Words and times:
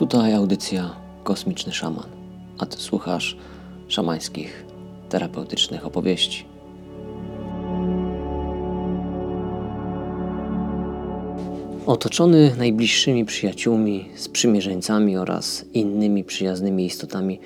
Tutaj 0.00 0.34
audycja 0.34 0.96
Kosmiczny 1.24 1.72
Szaman, 1.72 2.06
a 2.58 2.66
ty 2.66 2.76
słuchasz 2.76 3.36
szamańskich, 3.88 4.64
terapeutycznych 5.08 5.86
opowieści. 5.86 6.44
Otoczony 11.86 12.52
najbliższymi 12.58 13.24
przyjaciółmi, 13.24 14.08
sprzymierzeńcami 14.16 15.16
oraz 15.16 15.64
innymi 15.74 16.24
przyjaznymi 16.24 16.86
istotami, 16.86 17.40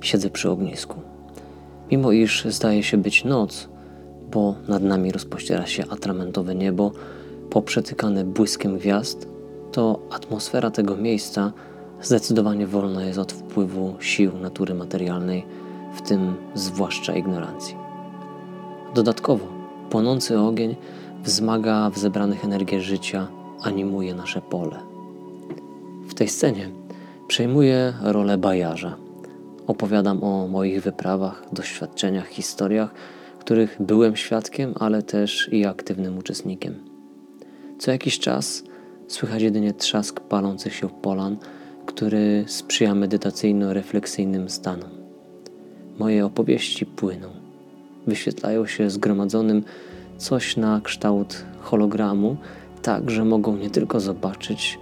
siedzę 0.00 0.30
przy 0.30 0.50
ognisku. 0.50 1.00
Mimo 1.90 2.12
iż 2.12 2.44
zdaje 2.44 2.82
się 2.82 2.96
być 2.96 3.24
noc, 3.24 3.68
bo 4.30 4.54
nad 4.68 4.82
nami 4.82 5.12
rozpościera 5.12 5.66
się 5.66 5.84
atramentowe 5.90 6.54
niebo, 6.54 6.92
poprzetykane 7.50 8.24
błyskiem 8.24 8.78
gwiazd, 8.78 9.28
to 9.72 10.00
atmosfera 10.10 10.70
tego 10.70 10.96
miejsca 10.96 11.52
zdecydowanie 12.02 12.66
wolna 12.66 13.04
jest 13.04 13.18
od 13.18 13.32
wpływu 13.32 13.94
sił 14.00 14.32
natury 14.38 14.74
materialnej, 14.74 15.46
w 15.94 16.02
tym 16.02 16.34
zwłaszcza 16.54 17.14
ignorancji. 17.14 17.76
Dodatkowo, 18.94 19.46
płonący 19.90 20.38
ogień 20.38 20.76
wzmaga 21.24 21.90
w 21.90 21.98
zebranych 21.98 22.44
energię 22.44 22.80
życia, 22.80 23.28
animuje 23.62 24.14
nasze 24.14 24.40
pole. 24.40 24.80
W 26.08 26.14
tej 26.14 26.28
scenie 26.28 26.68
przejmuję 27.28 27.92
rolę 28.02 28.38
bajarza. 28.38 28.96
Opowiadam 29.66 30.24
o 30.24 30.48
moich 30.48 30.82
wyprawach, 30.82 31.42
doświadczeniach, 31.52 32.28
historiach, 32.28 32.94
których 33.38 33.76
byłem 33.80 34.16
świadkiem, 34.16 34.74
ale 34.80 35.02
też 35.02 35.48
i 35.52 35.66
aktywnym 35.66 36.18
uczestnikiem. 36.18 36.74
Co 37.78 37.90
jakiś 37.90 38.18
czas 38.18 38.64
słychać 39.08 39.42
jedynie 39.42 39.72
trzask 39.72 40.20
palących 40.20 40.74
się 40.74 40.88
polan, 40.88 41.36
który 41.86 42.44
sprzyja 42.46 42.94
medytacyjno-refleksyjnym 42.94 44.48
stanom. 44.48 44.90
Moje 45.98 46.26
opowieści 46.26 46.86
płyną, 46.86 47.28
wyświetlają 48.06 48.66
się 48.66 48.90
zgromadzonym 48.90 49.64
coś 50.18 50.56
na 50.56 50.80
kształt 50.80 51.44
hologramu, 51.60 52.36
tak 52.82 53.10
że 53.10 53.24
mogą 53.24 53.56
nie 53.56 53.70
tylko 53.70 54.00
zobaczyć, 54.00 54.78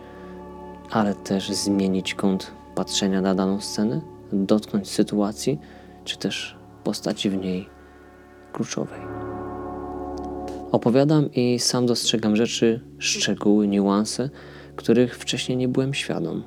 ale 0.90 1.14
też 1.14 1.50
zmienić 1.50 2.14
kąt 2.14 2.52
patrzenia 2.74 3.20
na 3.20 3.34
daną 3.34 3.60
scenę, 3.60 4.00
dotknąć 4.33 4.88
sytuacji, 4.90 5.58
czy 6.05 6.18
też 6.18 6.56
postaci 6.84 7.30
w 7.30 7.36
niej 7.36 7.68
kluczowej. 8.52 9.00
Opowiadam 10.72 11.33
i 11.33 11.58
sam 11.58 11.86
dostrzegam 11.86 12.36
rzeczy, 12.36 12.80
szczegóły, 12.98 13.68
niuanse, 13.68 14.30
których 14.77 15.18
wcześniej 15.18 15.58
nie 15.58 15.68
byłem 15.68 15.94
świadom. 15.94 16.42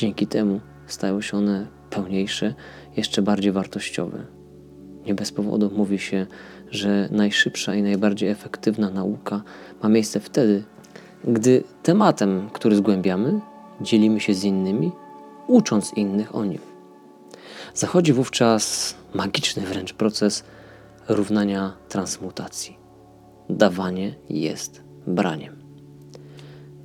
Dzięki 0.00 0.26
temu 0.26 0.60
stają 0.86 1.20
się 1.20 1.36
one 1.36 1.66
pełniejsze, 1.90 2.54
jeszcze 2.96 3.22
bardziej 3.22 3.52
wartościowe. 3.52 4.26
Nie 5.06 5.14
bez 5.14 5.32
powodu 5.32 5.70
mówi 5.76 5.98
się, 5.98 6.26
że 6.70 7.08
najszybsza 7.10 7.74
i 7.74 7.82
najbardziej 7.82 8.28
efektywna 8.28 8.90
nauka 8.90 9.42
ma 9.82 9.88
miejsce 9.88 10.20
wtedy, 10.20 10.64
gdy 11.24 11.64
tematem, 11.82 12.50
który 12.52 12.76
zgłębiamy, 12.76 13.40
dzielimy 13.80 14.20
się 14.20 14.34
z 14.34 14.44
innymi, 14.44 14.92
ucząc 15.46 15.92
innych 15.94 16.34
o 16.34 16.44
nim. 16.44 16.60
Zachodzi 17.74 18.12
wówczas 18.12 18.94
magiczny 19.14 19.62
wręcz 19.62 19.92
proces 19.92 20.44
równania 21.08 21.72
transmutacji. 21.88 22.78
Dawanie 23.48 24.14
jest 24.30 24.82
braniem. 25.06 25.56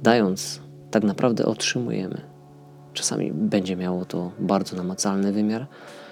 Dając, 0.03 0.61
tak 0.91 1.03
naprawdę 1.03 1.45
otrzymujemy. 1.45 2.34
Czasami 2.95 3.31
będzie 3.31 3.75
miało 3.75 4.05
to 4.05 4.31
bardzo 4.39 4.75
namacalny 4.75 5.31
wymiar, 5.31 5.67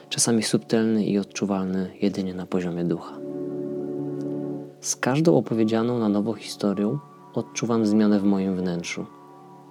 czasami 0.09 0.44
subtelny 0.44 1.05
i 1.05 1.17
odczuwalny 1.17 1.91
jedynie 2.01 2.33
na 2.33 2.45
poziomie 2.45 2.83
ducha. 2.83 3.13
Z 4.81 4.95
każdą 4.95 5.38
opowiedzianą 5.38 5.99
na 5.99 6.09
nowo 6.09 6.33
historią 6.33 6.99
odczuwam 7.33 7.85
zmianę 7.85 8.19
w 8.19 8.23
moim 8.23 8.55
wnętrzu. 8.55 9.05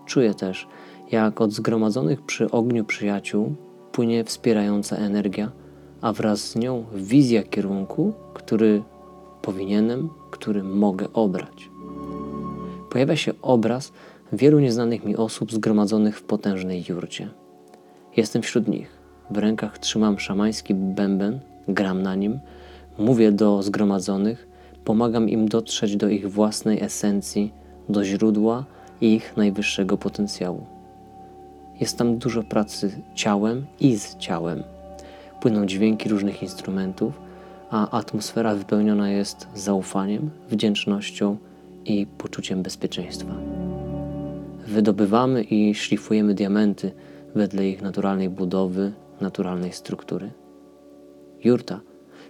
Czuję 0.07 0.35
też, 0.35 0.69
jak 1.11 1.41
od 1.41 1.53
zgromadzonych 1.53 2.23
przy 2.23 2.51
ogniu 2.51 2.85
przyjaciół 2.85 3.55
płynie 3.93 4.25
wspierająca 4.25 4.97
energia, 4.97 5.53
a 6.01 6.13
wraz 6.13 6.41
z 6.41 6.57
nią 6.57 6.85
wizja 6.95 7.43
kierunku, 7.43 8.13
który 8.35 8.83
powinienem, 9.43 10.11
który 10.31 10.63
mogę 10.63 11.13
obrać. 11.13 11.71
Pojawia 12.91 13.17
się 13.17 13.33
obraz 13.43 13.93
wielu 14.33 14.61
nieznanych 14.61 15.05
mi 15.05 15.17
osób 15.17 15.53
zgromadzonych 15.53 16.19
w 16.19 16.23
potężnej 16.23 16.85
jurcie. 16.89 17.29
Jestem 18.17 18.43
wśród 18.43 18.69
nich. 18.69 19.03
W 19.31 19.39
rękach 19.39 19.79
trzymam 19.79 20.19
szamański 20.19 20.75
bęben, 20.75 21.41
gram 21.69 22.03
na 22.03 22.15
nim, 22.15 22.41
mówię 22.99 23.33
do 23.33 23.63
zgromadzonych, 23.63 24.49
pomagam 24.85 25.29
im 25.29 25.49
dotrzeć 25.49 25.97
do 25.97 26.09
ich 26.09 26.33
własnej 26.33 26.83
esencji, 26.83 27.53
do 27.89 28.05
źródła 28.05 28.65
ich 29.01 29.37
najwyższego 29.37 29.99
potencjału. 29.99 30.67
Jest 31.81 31.99
tam 31.99 32.19
dużo 32.19 32.43
pracy 32.43 33.03
ciałem 33.15 33.67
i 33.81 33.97
z 33.97 34.17
ciałem. 34.17 34.63
Płyną 35.41 35.67
dźwięki 35.67 36.09
różnych 36.09 36.43
instrumentów, 36.43 37.21
a 37.71 37.99
atmosfera 37.99 38.55
wypełniona 38.55 39.11
jest 39.11 39.49
zaufaniem, 39.55 40.31
wdzięcznością 40.49 41.37
i 41.85 42.07
poczuciem 42.07 42.63
bezpieczeństwa. 42.63 43.52
Wydobywamy 44.67 45.43
i 45.43 45.75
szlifujemy 45.75 46.35
diamenty 46.35 46.93
wedle 47.35 47.69
ich 47.69 47.83
naturalnej 47.83 48.29
budowy, 48.29 48.93
naturalnej 49.21 49.73
struktury. 49.73 50.31
Jurta, 51.45 51.81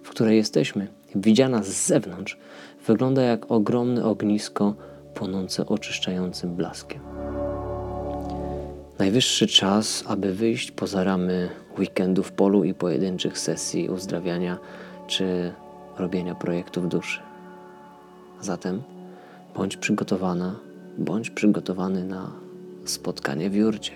w 0.03 0.11
której 0.11 0.37
jesteśmy, 0.37 0.89
widziana 1.15 1.63
z 1.63 1.87
zewnątrz, 1.87 2.39
wygląda 2.87 3.23
jak 3.23 3.51
ogromne 3.51 4.05
ognisko 4.05 4.75
płonące 5.15 5.67
oczyszczającym 5.67 6.55
blaskiem. 6.55 7.01
Najwyższy 8.99 9.47
czas, 9.47 10.05
aby 10.07 10.33
wyjść 10.33 10.71
poza 10.71 11.05
ramy 11.05 11.49
weekendu 11.79 12.23
w 12.23 12.33
polu 12.33 12.65
i 12.65 12.75
pojedynczych 12.75 13.39
sesji 13.39 13.89
uzdrawiania 13.89 14.59
czy 15.07 15.53
robienia 15.99 16.35
projektów 16.35 16.89
duszy. 16.89 17.21
Zatem 18.41 18.83
bądź 19.55 19.77
przygotowana, 19.77 20.55
bądź 20.99 21.31
przygotowany 21.31 22.05
na 22.05 22.33
spotkanie 22.85 23.51
w 23.51 23.55
jurcie. 23.55 23.93